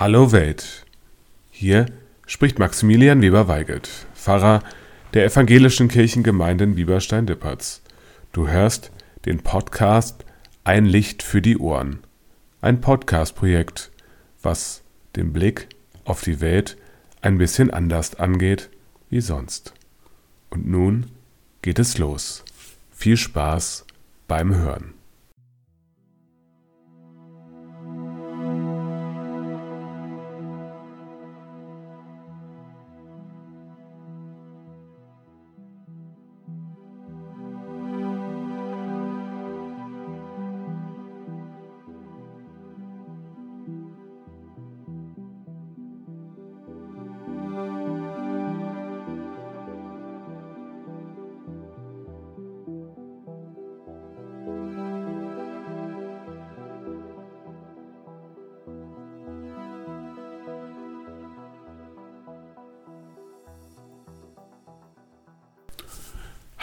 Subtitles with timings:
[0.00, 0.86] Hallo Welt.
[1.50, 1.86] Hier
[2.24, 4.62] spricht Maximilian Weber-Weigelt, Pfarrer
[5.12, 7.82] der evangelischen Kirchengemeinde in Bieberstein-Dippertz.
[8.30, 8.92] Du hörst
[9.24, 10.24] den Podcast
[10.62, 11.98] Ein Licht für die Ohren.
[12.60, 13.90] Ein Podcast-Projekt,
[14.40, 14.84] was
[15.16, 15.66] den Blick
[16.04, 16.76] auf die Welt
[17.20, 18.70] ein bisschen anders angeht
[19.10, 19.74] wie sonst.
[20.48, 21.06] Und nun
[21.60, 22.44] geht es los.
[22.92, 23.84] Viel Spaß
[24.28, 24.94] beim Hören.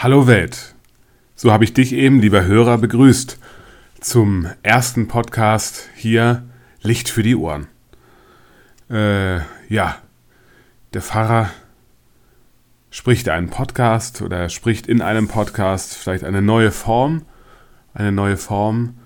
[0.05, 0.75] Hallo Welt.
[1.33, 3.39] So habe ich dich eben, lieber Hörer, begrüßt
[3.99, 6.43] zum ersten Podcast hier
[6.83, 7.65] Licht für die Ohren.
[8.87, 9.97] Äh, ja,
[10.93, 11.49] der Pfarrer
[12.91, 17.23] spricht einen Podcast oder spricht in einem Podcast vielleicht eine neue Form,
[17.95, 18.99] eine neue Form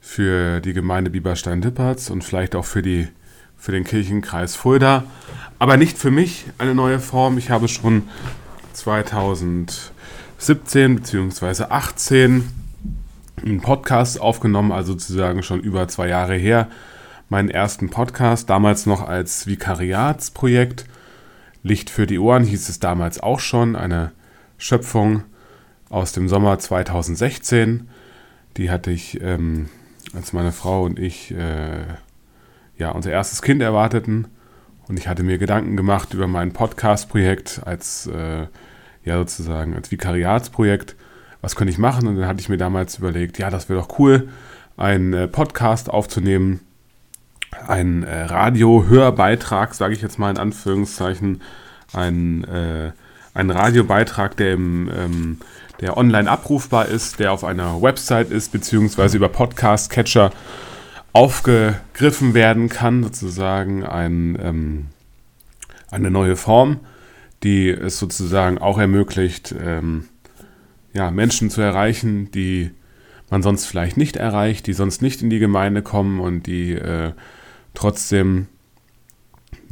[0.00, 3.06] für die Gemeinde Bieberstein-Dippertz und vielleicht auch für, die,
[3.56, 5.04] für den Kirchenkreis Fulda,
[5.60, 7.38] aber nicht für mich eine neue Form.
[7.38, 8.08] Ich habe schon
[8.72, 9.92] 2000
[10.40, 11.64] 17 bzw.
[11.68, 12.48] 18
[13.44, 16.68] einen Podcast aufgenommen, also sozusagen schon über zwei Jahre her.
[17.28, 20.86] Meinen ersten Podcast, damals noch als Vikariatsprojekt.
[21.62, 24.12] Licht für die Ohren hieß es damals auch schon, eine
[24.56, 25.24] Schöpfung
[25.90, 27.88] aus dem Sommer 2016.
[28.56, 29.68] Die hatte ich, ähm,
[30.14, 31.84] als meine Frau und ich äh,
[32.78, 34.26] ja, unser erstes Kind erwarteten.
[34.88, 38.46] Und ich hatte mir Gedanken gemacht über mein Podcast-Projekt als äh,
[39.04, 40.96] ja sozusagen als Vikariatsprojekt,
[41.40, 42.06] was könnte ich machen?
[42.06, 44.28] Und dann hatte ich mir damals überlegt, ja, das wäre doch cool,
[44.76, 46.60] einen äh, Podcast aufzunehmen,
[47.66, 51.42] einen äh, Radio-Hörbeitrag, sage ich jetzt mal in Anführungszeichen,
[51.92, 52.92] ein, äh,
[53.34, 55.38] einen Radiobeitrag, der, im, ähm,
[55.80, 60.30] der online abrufbar ist, der auf einer Website ist, beziehungsweise über Podcast-Catcher
[61.12, 64.86] aufgegriffen werden kann, sozusagen ein, ähm,
[65.90, 66.80] eine neue Form
[67.42, 70.08] die es sozusagen auch ermöglicht, ähm,
[70.92, 72.70] ja, Menschen zu erreichen, die
[73.30, 77.12] man sonst vielleicht nicht erreicht, die sonst nicht in die Gemeinde kommen und die äh,
[77.74, 78.48] trotzdem,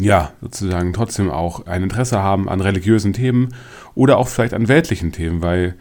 [0.00, 3.54] ja, sozusagen trotzdem auch ein Interesse haben an religiösen Themen
[3.94, 5.74] oder auch vielleicht an weltlichen Themen, weil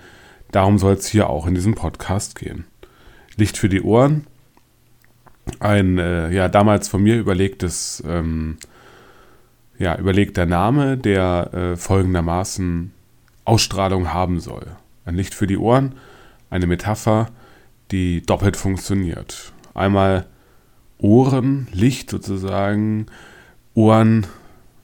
[0.51, 2.65] darum soll es hier auch in diesem Podcast gehen.
[3.35, 4.25] Licht für die Ohren,
[5.59, 8.57] ein äh, ja damals von mir überlegtes ähm,
[9.79, 12.91] ja, überlegter Name, der äh, folgendermaßen
[13.45, 14.65] Ausstrahlung haben soll.
[15.05, 15.93] Ein Licht für die Ohren,
[16.49, 17.27] eine Metapher,
[17.91, 19.53] die doppelt funktioniert.
[19.73, 20.25] Einmal
[20.97, 23.05] Ohren, Licht sozusagen,
[23.73, 24.25] Ohren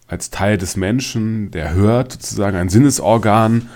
[0.08, 3.70] als Teil des Menschen, der hört sozusagen ein Sinnesorgan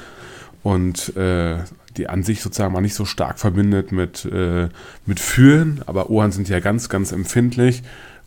[0.62, 1.58] und äh,
[1.98, 4.70] die an sich sozusagen mal nicht so stark verbindet mit, äh,
[5.06, 7.82] mit Fühlen, aber Ohren sind ja ganz, ganz empfindlich.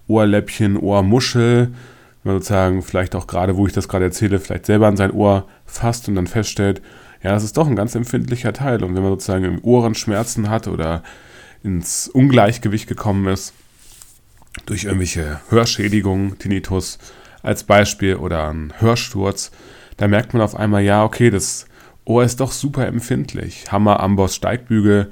[0.09, 1.73] Ohrläppchen, Ohrmuschel,
[2.23, 5.13] wenn man sozusagen vielleicht auch gerade, wo ich das gerade erzähle, vielleicht selber an sein
[5.13, 6.83] Ohr fasst und dann feststellt,
[7.23, 8.83] ja, das ist doch ein ganz empfindlicher Teil.
[8.83, 11.03] Und wenn man sozusagen im Ohren Schmerzen hat oder
[11.63, 13.53] ins Ungleichgewicht gekommen ist,
[14.67, 16.99] durch irgendwelche Hörschädigungen, Tinnitus
[17.43, 19.51] als Beispiel oder ein Hörsturz,
[19.97, 21.67] da merkt man auf einmal, ja, okay, das
[22.05, 23.71] Ohr ist doch super empfindlich.
[23.71, 25.11] Hammer, Amboss, Steigbügel,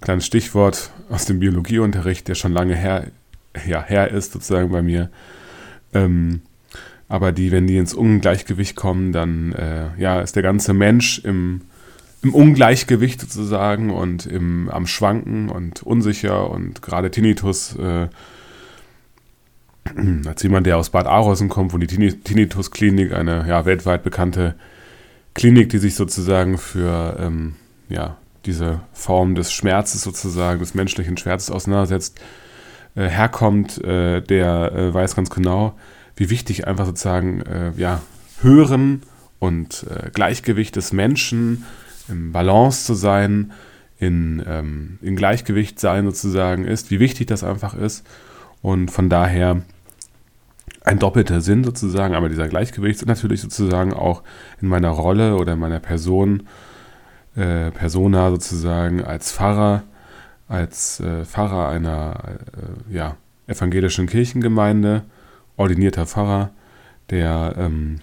[0.00, 3.08] kleines Stichwort aus dem Biologieunterricht, der schon lange her,
[3.66, 5.10] ja, her ist, sozusagen bei mir.
[5.94, 6.42] Ähm,
[7.08, 11.62] aber die, wenn die ins Ungleichgewicht kommen, dann äh, ja, ist der ganze Mensch im,
[12.22, 18.08] im Ungleichgewicht sozusagen und im, am Schwanken und unsicher und gerade Tinnitus, äh,
[20.26, 24.54] als jemand, der aus Bad Arolsen kommt, wo die Tinnitus-Klinik, eine ja, weltweit bekannte
[25.34, 27.54] Klinik, die sich sozusagen für ähm,
[27.88, 32.20] ja, diese Form des Schmerzes sozusagen, des menschlichen Schmerzes auseinandersetzt,
[32.94, 35.74] äh, herkommt, äh, der äh, weiß ganz genau,
[36.16, 38.02] wie wichtig einfach sozusagen äh, ja,
[38.42, 39.02] Hören
[39.38, 41.64] und äh, Gleichgewicht des Menschen,
[42.08, 43.52] im Balance zu sein,
[43.98, 48.06] in, ähm, in Gleichgewicht sein sozusagen ist, wie wichtig das einfach ist.
[48.62, 49.62] Und von daher
[50.82, 54.22] ein doppelter Sinn sozusagen, aber dieser Gleichgewicht ist natürlich sozusagen auch
[54.60, 56.44] in meiner Rolle oder in meiner Person,
[57.36, 59.84] äh, Persona sozusagen als Pfarrer
[60.50, 62.38] als äh, Pfarrer einer
[62.90, 63.16] äh, ja,
[63.46, 65.04] evangelischen Kirchengemeinde
[65.56, 66.50] ordinierter Pfarrer,
[67.10, 68.00] der ähm,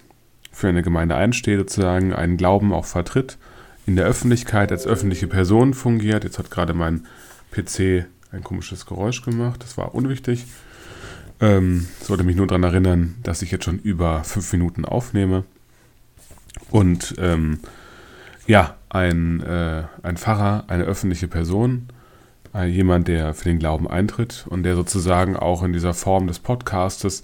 [0.52, 3.38] für eine Gemeinde einsteht, sozusagen einen Glauben auch vertritt,
[3.86, 6.24] in der Öffentlichkeit als öffentliche Person fungiert.
[6.24, 7.06] Jetzt hat gerade mein
[7.52, 10.46] PC ein komisches Geräusch gemacht, das war unwichtig.
[11.40, 15.44] Ähm, sollte mich nur daran erinnern, dass ich jetzt schon über fünf Minuten aufnehme.
[16.72, 17.60] Und ähm,
[18.48, 21.90] ja, ein, äh, ein Pfarrer, eine öffentliche Person,
[22.66, 27.24] jemand, der für den Glauben eintritt und der sozusagen auch in dieser Form des Podcastes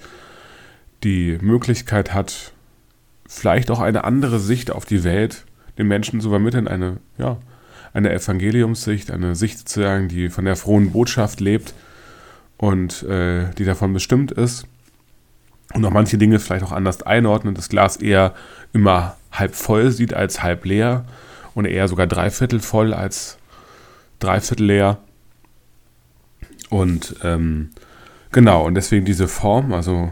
[1.03, 2.51] die Möglichkeit hat,
[3.27, 5.45] vielleicht auch eine andere Sicht auf die Welt
[5.77, 7.37] den Menschen zu vermitteln, eine, ja,
[7.93, 11.73] eine Evangeliumssicht, eine Sicht sozusagen, die von der frohen Botschaft lebt
[12.57, 14.65] und äh, die davon bestimmt ist
[15.73, 18.33] und auch manche Dinge vielleicht auch anders einordnet, das Glas eher
[18.73, 21.05] immer halb voll sieht als halb leer
[21.55, 23.37] und eher sogar dreiviertel voll als
[24.19, 24.97] dreiviertel leer.
[26.73, 27.69] Und ähm,
[28.31, 30.11] genau, und deswegen diese Form, also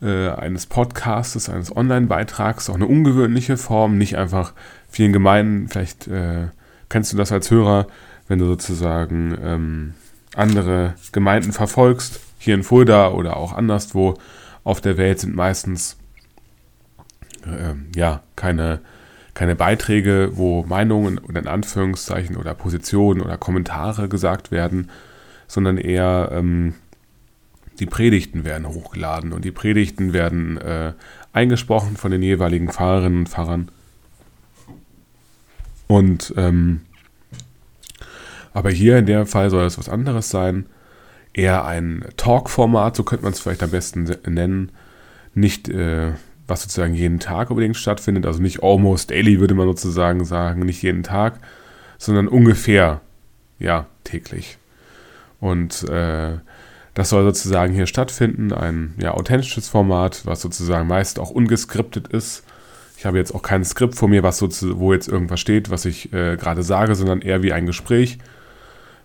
[0.00, 4.54] äh, eines Podcasts, eines Online-Beitrags, auch eine ungewöhnliche Form, nicht einfach
[4.88, 6.48] vielen Gemeinden, vielleicht äh,
[6.88, 7.88] kennst du das als Hörer,
[8.26, 9.94] wenn du sozusagen ähm,
[10.34, 14.14] andere Gemeinden verfolgst, hier in Fulda oder auch anderswo
[14.64, 15.98] auf der Welt sind meistens
[17.44, 18.80] äh, ja keine,
[19.34, 24.88] keine Beiträge, wo Meinungen oder in Anführungszeichen oder Positionen oder Kommentare gesagt werden,
[25.46, 26.74] sondern eher ähm,
[27.78, 30.92] die Predigten werden hochgeladen und die Predigten werden äh,
[31.32, 33.70] eingesprochen von den jeweiligen Pfarrerinnen und Pfarrern.
[35.86, 36.80] Und ähm,
[38.56, 40.64] aber hier in dem Fall soll es was anderes sein.
[41.34, 44.72] Eher ein Talk-Format, so könnte man es vielleicht am besten nennen.
[45.34, 46.12] Nicht, äh,
[46.46, 50.82] was sozusagen jeden Tag unbedingt stattfindet, also nicht almost daily, würde man sozusagen sagen, nicht
[50.82, 51.40] jeden Tag,
[51.98, 53.02] sondern ungefähr,
[53.58, 54.56] ja, täglich.
[55.40, 56.38] Und äh,
[56.94, 62.42] das soll sozusagen hier stattfinden, ein ja, authentisches Format, was sozusagen meist auch ungeskriptet ist.
[62.96, 66.12] Ich habe jetzt auch kein Skript vor mir, was wo jetzt irgendwas steht, was ich
[66.14, 68.16] äh, gerade sage, sondern eher wie ein Gespräch,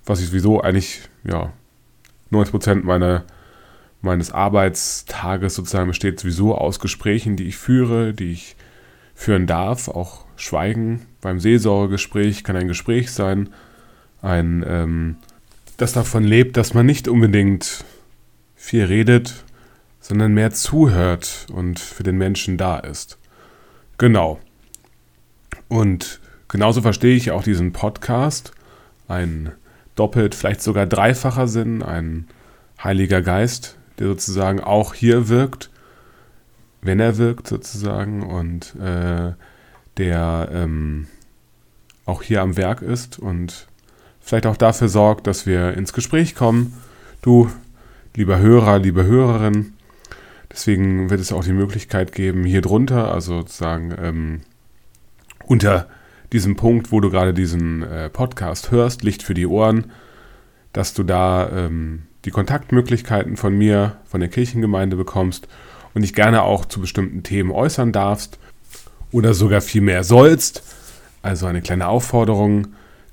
[0.05, 1.51] was ich sowieso eigentlich, ja,
[2.31, 3.25] 90% meiner,
[4.01, 8.55] meines Arbeitstages sozusagen besteht sowieso aus Gesprächen, die ich führe, die ich
[9.15, 9.89] führen darf.
[9.89, 13.49] Auch Schweigen beim Seelsorgegespräch kann ein Gespräch sein,
[14.21, 15.17] ein ähm,
[15.81, 17.83] das davon lebt, dass man nicht unbedingt
[18.55, 19.43] viel redet,
[19.99, 23.17] sondern mehr zuhört und für den Menschen da ist.
[23.97, 24.39] Genau.
[25.67, 28.51] Und genauso verstehe ich auch diesen Podcast.
[29.07, 29.53] Ein
[29.95, 32.27] doppelt, vielleicht sogar dreifacher Sinn, ein
[32.83, 35.71] Heiliger Geist, der sozusagen auch hier wirkt,
[36.81, 39.33] wenn er wirkt sozusagen und äh,
[39.97, 41.07] der ähm,
[42.05, 43.67] auch hier am Werk ist und
[44.31, 46.77] vielleicht auch dafür sorgt, dass wir ins Gespräch kommen.
[47.21, 47.49] Du,
[48.15, 49.73] lieber Hörer, liebe Hörerin,
[50.49, 54.41] deswegen wird es auch die Möglichkeit geben, hier drunter, also sozusagen ähm,
[55.47, 55.87] unter
[56.31, 59.91] diesem Punkt, wo du gerade diesen äh, Podcast hörst, Licht für die Ohren,
[60.71, 65.49] dass du da ähm, die Kontaktmöglichkeiten von mir, von der Kirchengemeinde bekommst
[65.93, 68.39] und dich gerne auch zu bestimmten Themen äußern darfst
[69.11, 70.63] oder sogar viel mehr sollst.
[71.21, 72.67] Also eine kleine Aufforderung,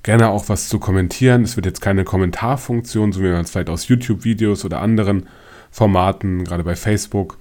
[0.09, 1.43] gerne auch was zu kommentieren.
[1.43, 5.27] Es wird jetzt keine Kommentarfunktion, so wie man es vielleicht aus YouTube-Videos oder anderen
[5.69, 7.37] Formaten, gerade bei Facebook,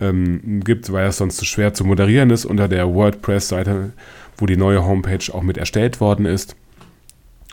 [0.00, 3.92] ähm, gibt, weil es sonst zu schwer zu moderieren ist unter der WordPress-Seite,
[4.36, 6.56] wo die neue Homepage auch mit erstellt worden ist.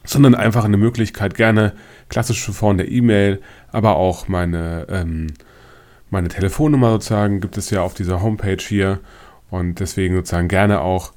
[0.04, 1.74] Sondern einfach eine Möglichkeit, gerne
[2.10, 3.42] klassische Form der E-Mail,
[3.72, 5.28] aber auch meine, ähm,
[6.10, 9.00] meine Telefonnummer sozusagen gibt es ja auf dieser Homepage hier.
[9.52, 11.14] Und deswegen sozusagen gerne auch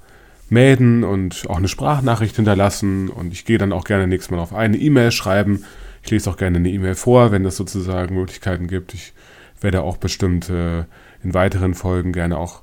[0.51, 3.09] melden und auch eine Sprachnachricht hinterlassen.
[3.09, 5.65] Und ich gehe dann auch gerne nächstes Mal auf eine E-Mail schreiben.
[6.03, 8.95] Ich lese auch gerne eine E-Mail vor, wenn es sozusagen Möglichkeiten gibt.
[8.95, 9.13] Ich
[9.61, 10.85] werde auch bestimmt äh,
[11.23, 12.63] in weiteren Folgen gerne auch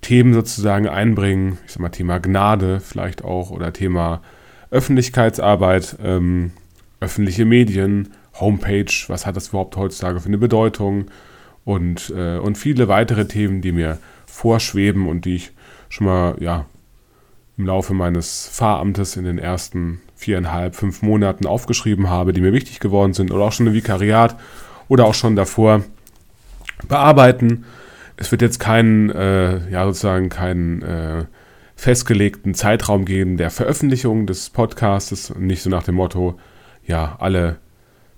[0.00, 1.58] Themen sozusagen einbringen.
[1.66, 4.22] Ich sag mal Thema Gnade vielleicht auch oder Thema
[4.70, 6.52] Öffentlichkeitsarbeit, ähm,
[7.00, 11.06] öffentliche Medien, Homepage, was hat das überhaupt heutzutage für eine Bedeutung
[11.64, 15.52] und, äh, und viele weitere Themen, die mir vorschweben und die ich
[15.88, 16.66] schon mal ja,
[17.56, 22.80] im Laufe meines Pfarramtes in den ersten viereinhalb, fünf Monaten aufgeschrieben habe, die mir wichtig
[22.80, 24.36] geworden sind oder auch schon im Vikariat
[24.88, 25.84] oder auch schon davor
[26.88, 27.64] bearbeiten.
[28.16, 31.24] Es wird jetzt keinen, äh, ja sozusagen keinen äh,
[31.76, 36.38] festgelegten Zeitraum geben der Veröffentlichung des Podcasts, nicht so nach dem Motto,
[36.86, 37.56] ja, alle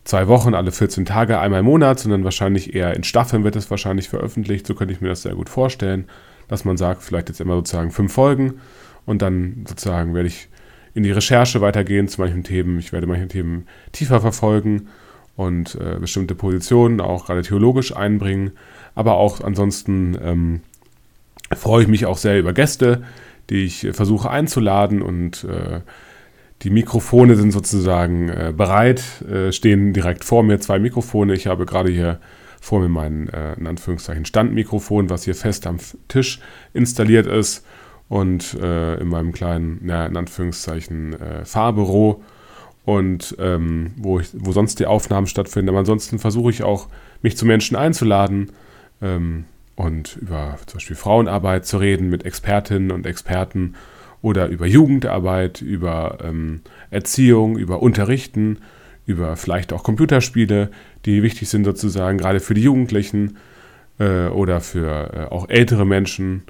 [0.05, 3.71] zwei Wochen, alle 14 Tage, einmal im Monat, sondern wahrscheinlich eher in Staffeln wird es
[3.71, 4.67] wahrscheinlich veröffentlicht.
[4.67, 6.05] So könnte ich mir das sehr gut vorstellen,
[6.49, 8.61] dass man sagt, vielleicht jetzt immer sozusagen fünf Folgen
[9.07, 10.49] und dann sozusagen werde ich
[10.93, 12.79] in die Recherche weitergehen zu manchen Themen.
[12.79, 14.89] Ich werde manche Themen tiefer verfolgen
[15.37, 18.53] und äh, bestimmte Positionen auch gerade theologisch einbringen.
[18.95, 20.61] Aber auch ansonsten ähm,
[21.55, 23.05] freue ich mich auch sehr über Gäste,
[23.51, 25.81] die ich versuche einzuladen und äh,
[26.63, 31.35] die Mikrofone sind sozusagen äh, bereit, äh, stehen direkt vor mir zwei Mikrofone.
[31.35, 32.19] Ich habe gerade hier
[32.59, 35.77] vor mir mein, äh, in Anführungszeichen, Standmikrofon, was hier fest am
[36.09, 36.41] Tisch
[36.73, 37.67] installiert ist
[38.09, 42.23] und äh, in meinem kleinen, na, in Anführungszeichen, äh, Fahrbüro
[42.85, 45.69] und ähm, wo, ich, wo sonst die Aufnahmen stattfinden.
[45.69, 46.89] Aber ansonsten versuche ich auch,
[47.23, 48.53] mich zu Menschen einzuladen
[49.03, 49.45] ähm,
[49.75, 53.75] und über zum Beispiel Frauenarbeit zu reden mit Expertinnen und Experten
[54.23, 56.61] oder über Jugendarbeit, über ähm,
[56.91, 58.59] Erziehung, über Unterrichten,
[59.05, 60.71] über vielleicht auch Computerspiele,
[61.05, 63.37] die wichtig sind sozusagen gerade für die Jugendlichen
[63.99, 66.43] äh, oder für äh, auch ältere Menschen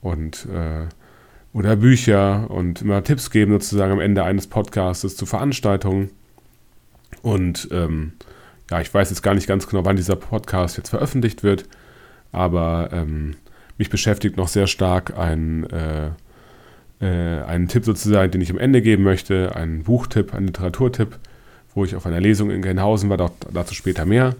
[0.00, 0.86] und äh,
[1.52, 6.10] oder Bücher und immer Tipps geben sozusagen am Ende eines Podcasts zu Veranstaltungen.
[7.22, 8.12] Und ähm,
[8.70, 11.64] ja, ich weiß jetzt gar nicht ganz genau, wann dieser Podcast jetzt veröffentlicht wird,
[12.32, 13.36] aber ähm,
[13.78, 16.10] mich beschäftigt noch sehr stark ein, äh,
[17.00, 21.18] äh, einen Tipp sozusagen, den ich am Ende geben möchte, einen Buchtipp, einen Literaturtipp,
[21.74, 24.34] wo ich auf einer Lesung in Gelnhausen war, dazu später mehr.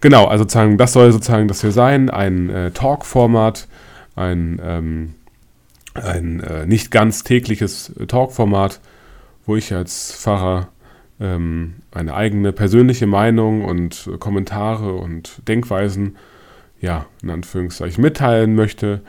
[0.00, 3.66] Genau, also sozusagen, das soll sozusagen das hier sein, ein äh, Talk-Format,
[4.16, 5.14] ein ähm,
[5.94, 8.80] ein äh, nicht ganz tägliches Talkformat,
[9.46, 10.68] wo ich als Pfarrer
[11.20, 16.16] ähm, eine eigene persönliche Meinung und äh, Kommentare und Denkweisen,
[16.80, 19.00] ja, in Anführungszeichen mitteilen möchte.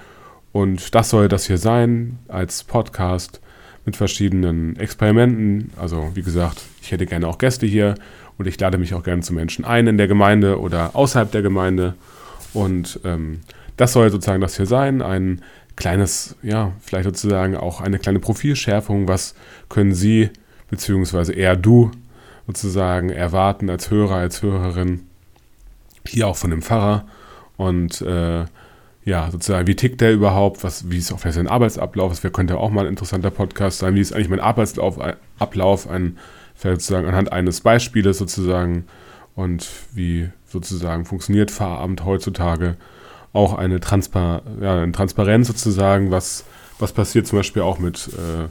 [0.51, 3.41] Und das soll das hier sein als Podcast
[3.85, 5.71] mit verschiedenen Experimenten.
[5.77, 7.95] Also wie gesagt, ich hätte gerne auch Gäste hier
[8.37, 11.41] und ich lade mich auch gerne zu Menschen ein in der Gemeinde oder außerhalb der
[11.41, 11.95] Gemeinde.
[12.53, 13.41] Und ähm,
[13.77, 15.41] das soll sozusagen das hier sein, ein
[15.75, 19.07] kleines, ja, vielleicht sozusagen auch eine kleine Profilschärfung.
[19.07, 19.35] Was
[19.69, 20.29] können Sie,
[20.69, 21.91] beziehungsweise eher du,
[22.47, 25.01] sozusagen erwarten als Hörer, als Hörerin,
[26.07, 27.05] hier auch von dem Pfarrer?
[27.57, 28.45] Und äh,
[29.05, 32.71] ja, sozusagen, wie tickt der überhaupt, was, wie ist auch sein Arbeitsablauf, das könnte auch
[32.71, 34.99] mal ein interessanter Podcast sein, wie ist eigentlich mein Arbeitsablauf,
[35.37, 36.17] Ablauf, ein,
[36.55, 38.85] sozusagen anhand eines Beispieles sozusagen?
[39.35, 42.77] Und wie sozusagen funktioniert Pfarramt heutzutage
[43.35, 46.45] auch eine, Transpar ja, Transparenz sozusagen, was,
[46.79, 48.47] was passiert zum Beispiel auch mit äh,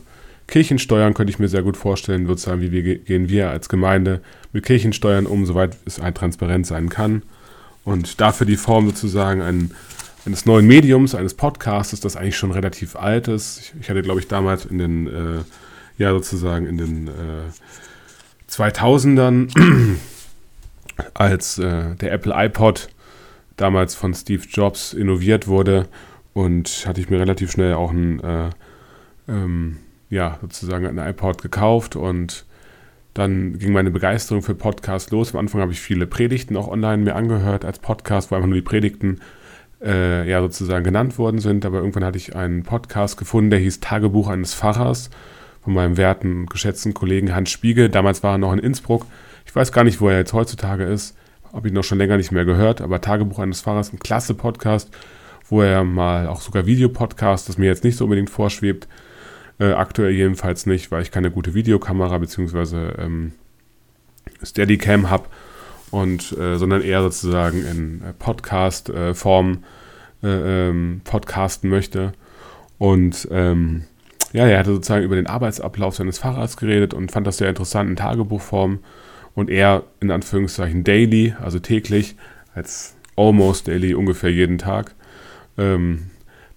[0.46, 4.20] Kirchensteuern, könnte ich mir sehr gut vorstellen, sozusagen, wie wir, gehen wir als Gemeinde
[4.52, 7.22] mit Kirchensteuern um, soweit es ein transparent sein kann.
[7.84, 9.72] Und dafür die Form sozusagen ein,
[10.26, 13.60] eines neuen Mediums, eines Podcasts, das eigentlich schon relativ alt ist.
[13.60, 15.40] Ich, ich hatte, glaube ich, damals in den, äh,
[15.98, 19.48] ja, sozusagen in den äh, 2000ern,
[21.14, 22.88] als äh, der Apple iPod
[23.56, 25.86] damals von Steve Jobs innoviert wurde
[26.32, 28.50] und hatte ich mir relativ schnell auch ein, äh,
[29.28, 29.78] ähm,
[30.10, 32.44] ja, sozusagen ein iPod gekauft und
[33.14, 35.32] dann ging meine Begeisterung für Podcasts los.
[35.32, 38.56] Am Anfang habe ich viele Predigten auch online mir angehört als Podcast, wo einfach nur
[38.56, 39.20] die Predigten
[39.80, 41.64] äh, ja sozusagen genannt worden sind.
[41.64, 45.10] Aber irgendwann hatte ich einen Podcast gefunden, der hieß Tagebuch eines Pfarrers
[45.62, 47.88] von meinem werten und geschätzten Kollegen Hans Spiegel.
[47.88, 49.06] Damals war er noch in Innsbruck.
[49.46, 51.16] Ich weiß gar nicht, wo er jetzt heutzutage ist
[51.54, 54.90] habe ich noch schon länger nicht mehr gehört, aber Tagebuch eines Fahrers, ein klasse Podcast,
[55.48, 58.88] wo er mal auch sogar Videopodcast, das mir jetzt nicht so unbedingt vorschwebt,
[59.60, 62.88] äh, aktuell jedenfalls nicht, weil ich keine gute Videokamera bzw.
[62.98, 63.32] Ähm,
[64.42, 65.26] Steadicam habe
[65.90, 69.64] und äh, sondern eher sozusagen in äh, Podcast-Form
[70.22, 72.12] äh, ähm, podcasten möchte.
[72.78, 73.84] Und ähm,
[74.32, 77.88] ja, er hatte sozusagen über den Arbeitsablauf seines Fahrrads geredet und fand das sehr interessant
[77.88, 78.80] in Tagebuchform
[79.34, 82.16] und er in Anführungszeichen daily, also täglich,
[82.54, 84.94] als almost daily ungefähr jeden Tag.
[85.58, 86.10] Ähm,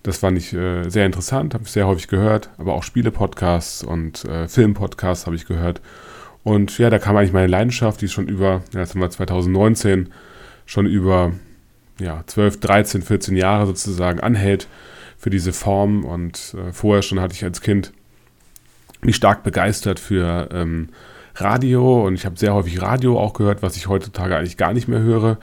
[0.04, 4.24] das fand ich äh, sehr interessant, habe ich sehr häufig gehört, aber auch Spiele-Podcasts und
[4.26, 5.82] äh, Film-Podcasts habe ich gehört.
[6.44, 10.10] Und ja, da kam eigentlich meine Leidenschaft, die schon über, ja, das wir 2019,
[10.66, 11.34] schon über
[12.00, 14.68] ja, 12, 13, 14 Jahre sozusagen anhält
[15.18, 16.06] für diese Form.
[16.06, 17.92] Und äh, vorher schon hatte ich als Kind
[19.02, 20.90] mich stark begeistert für ähm,
[21.42, 24.88] Radio und ich habe sehr häufig Radio auch gehört, was ich heutzutage eigentlich gar nicht
[24.88, 25.38] mehr höre,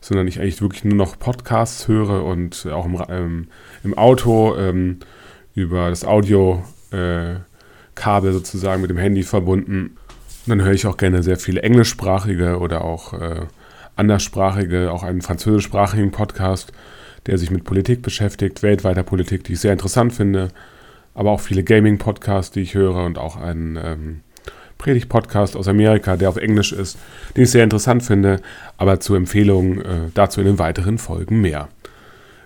[0.00, 3.48] sondern ich eigentlich wirklich nur noch Podcasts höre und auch im, ähm,
[3.82, 5.00] im Auto ähm,
[5.54, 7.30] über das Audio-Kabel
[8.30, 9.96] äh, sozusagen mit dem Handy verbunden.
[10.46, 13.42] Und dann höre ich auch gerne sehr viele englischsprachige oder auch äh,
[13.96, 16.72] anderssprachige, auch einen französischsprachigen Podcast,
[17.26, 20.48] der sich mit Politik beschäftigt, weltweiter Politik, die ich sehr interessant finde,
[21.14, 24.20] aber auch viele Gaming-Podcasts, die ich höre und auch einen ähm,
[24.84, 26.98] Predigt-Podcast aus Amerika, der auf Englisch ist,
[27.34, 28.40] den ich sehr interessant finde,
[28.76, 31.68] aber zur Empfehlung äh, dazu in den weiteren Folgen mehr.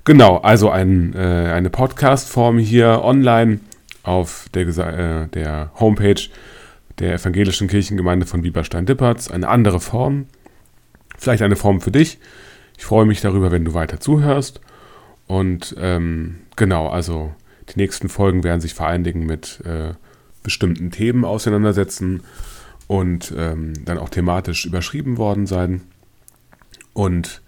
[0.04, 3.58] Genau, also ein, äh, eine Podcast-Form hier online
[4.04, 6.28] auf der, äh, der Homepage
[7.00, 10.26] der Evangelischen Kirchengemeinde von Bieberstein-Dippertz, eine andere Form.
[11.18, 12.20] vielleicht eine Form für dich.
[12.76, 14.60] Ich freue mich darüber, wenn du weiter zuhörst.
[15.26, 17.34] Und ähm, genau, also
[17.70, 19.94] die nächsten Folgen werden sich Dingen mit äh,
[20.48, 22.22] bestimmten Themen auseinandersetzen
[22.86, 25.82] und ähm, dann auch thematisch überschrieben worden sein.
[26.94, 27.42] Und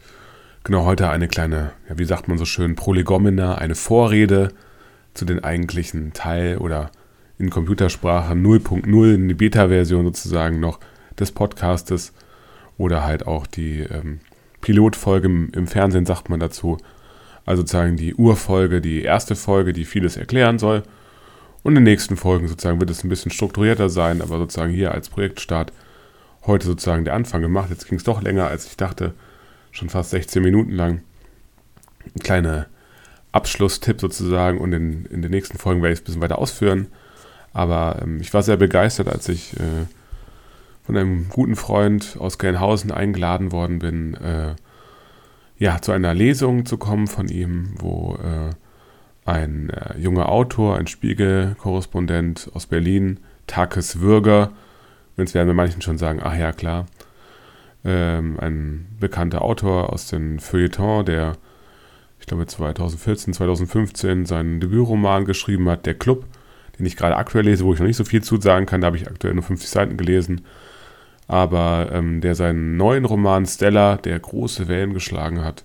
[0.64, 4.52] genau heute eine kleine, ja, wie sagt man so schön, Prolegomena, eine Vorrede
[5.14, 6.90] zu den eigentlichen Teil oder
[7.38, 10.78] in Computersprache 0.0, in die Beta-Version sozusagen noch
[11.18, 12.12] des Podcastes
[12.76, 14.20] oder halt auch die ähm,
[14.60, 16.76] Pilotfolge im, im Fernsehen, sagt man dazu.
[17.46, 20.82] Also sozusagen die Urfolge, die erste Folge, die vieles erklären soll.
[21.62, 24.92] Und in den nächsten Folgen sozusagen wird es ein bisschen strukturierter sein, aber sozusagen hier
[24.92, 25.72] als Projektstart
[26.46, 27.70] heute sozusagen der Anfang gemacht.
[27.70, 29.14] Jetzt ging es doch länger, als ich dachte.
[29.70, 31.02] Schon fast 16 Minuten lang.
[32.14, 32.66] Ein kleiner
[33.32, 36.88] Abschlusstipp sozusagen und in, in den nächsten Folgen werde ich es ein bisschen weiter ausführen.
[37.52, 39.86] Aber ähm, ich war sehr begeistert, als ich äh,
[40.84, 44.54] von einem guten Freund aus Gelnhausen eingeladen worden bin, äh,
[45.58, 48.54] ja, zu einer Lesung zu kommen von ihm, wo äh,
[49.24, 54.52] ein äh, junger Autor, ein Spiegelkorrespondent aus Berlin, Takes Würger,
[55.16, 56.86] jetzt werden wir manchen schon sagen, ach ja, klar,
[57.84, 61.36] ähm, ein bekannter Autor aus dem Feuilleton, der,
[62.18, 66.26] ich glaube, 2014, 2015 seinen Debütroman geschrieben hat, Der Club,
[66.78, 68.86] den ich gerade aktuell lese, wo ich noch nicht so viel zu sagen kann, da
[68.86, 70.42] habe ich aktuell nur 50 Seiten gelesen.
[71.26, 75.64] Aber ähm, der seinen neuen Roman Stella, der große Wellen geschlagen hat,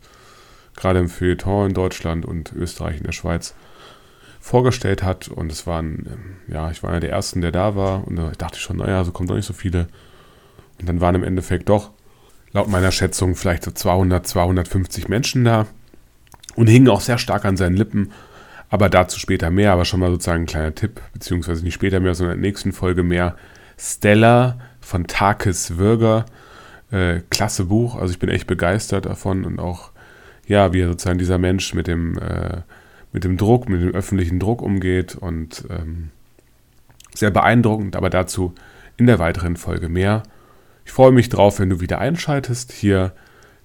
[0.76, 3.56] gerade im Feuilleton in Deutschland und Österreich in der Schweiz,
[4.40, 5.28] vorgestellt hat.
[5.28, 8.08] Und es waren, ähm, ja, ich war einer der ersten, der da war.
[8.08, 9.88] Und da dachte ich schon, naja, so kommen doch nicht so viele.
[10.80, 11.92] Und dann waren im Endeffekt doch,
[12.52, 15.68] laut meiner Schätzung, vielleicht so 200, 250 Menschen da.
[16.56, 18.12] Und hingen auch sehr stark an seinen Lippen.
[18.70, 19.72] Aber dazu später mehr.
[19.72, 22.72] Aber schon mal sozusagen ein kleiner Tipp, beziehungsweise nicht später mehr, sondern in der nächsten
[22.72, 23.36] Folge mehr.
[23.78, 26.26] Stella von Takis Würger.
[26.92, 29.92] Äh, klasse Buch, also ich bin echt begeistert davon und auch,
[30.48, 32.62] ja, wie sozusagen dieser Mensch mit dem, äh,
[33.12, 36.10] mit dem Druck, mit dem öffentlichen Druck umgeht und ähm,
[37.14, 38.54] sehr beeindruckend, aber dazu
[38.98, 40.24] in der weiteren Folge mehr.
[40.86, 42.72] Ich freue mich drauf, wenn du wieder einschaltest.
[42.72, 43.14] Hier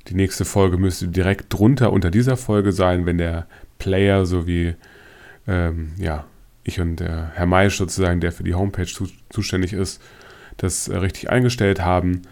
[0.09, 3.47] die nächste Folge müsste direkt drunter unter dieser Folge sein, wenn der
[3.79, 4.75] Player sowie
[5.47, 6.25] ähm, ja,
[6.65, 10.03] ich und der Herr Maisch sozusagen, der für die Homepage zu, zuständig ist,
[10.57, 12.23] das äh, richtig eingestellt haben,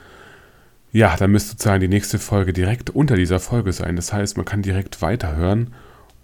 [0.92, 3.96] ja, dann müsste sozusagen die nächste Folge direkt unter dieser Folge sein.
[3.96, 5.74] Das heißt, man kann direkt weiterhören.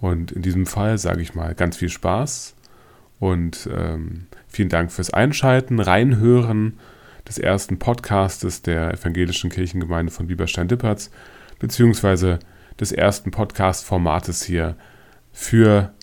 [0.00, 2.54] Und in diesem Fall sage ich mal ganz viel Spaß
[3.20, 6.78] und ähm, vielen Dank fürs Einschalten, Reinhören
[7.26, 11.10] des ersten Podcastes der Evangelischen Kirchengemeinde von Bieberstein-Dippertz,
[11.58, 12.38] beziehungsweise
[12.78, 14.76] des ersten Podcast-Formates hier
[15.32, 15.94] für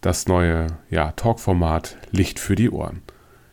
[0.00, 3.02] das neue ja, Talk-Format Licht für die Ohren.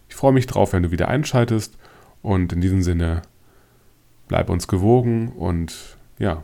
[0.10, 1.78] Ich freue mich drauf, wenn du wieder einschaltest
[2.22, 3.22] und in diesem Sinne,
[4.28, 6.44] bleib uns gewogen und ja,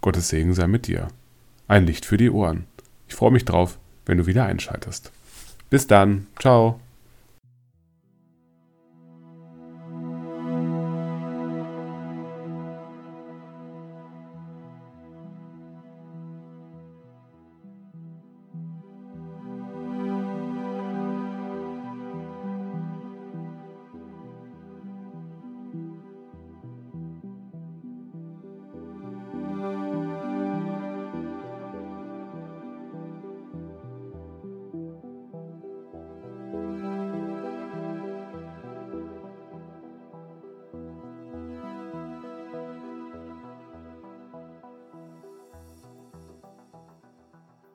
[0.00, 1.08] Gottes Segen sei mit dir.
[1.66, 2.66] Ein Licht für die Ohren.
[3.08, 5.12] Ich freue mich drauf, wenn du wieder einschaltest.
[5.70, 6.26] Bis dann.
[6.38, 6.80] Ciao.